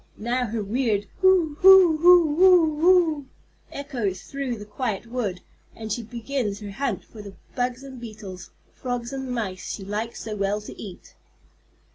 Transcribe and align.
Now 0.17 0.47
her 0.47 0.63
weird 0.63 1.05
"hoo 1.19 1.57
hoo 1.61 1.97
hoo 1.97 2.35
oo 2.43 2.83
oo" 2.85 3.25
echoes 3.71 4.23
through 4.23 4.57
the 4.57 4.65
quiet 4.65 5.05
wood, 5.05 5.41
and 5.75 5.91
she 5.93 6.01
begins 6.01 6.59
her 6.59 6.71
hunt 6.71 7.03
for 7.03 7.21
the 7.21 7.35
bugs 7.55 7.83
and 7.83 8.01
beetles, 8.01 8.49
frogs 8.73 9.13
and 9.13 9.29
mice 9.31 9.75
she 9.75 9.85
likes 9.85 10.23
so 10.23 10.35
well 10.35 10.59
to 10.61 10.75
eat. 10.81 11.13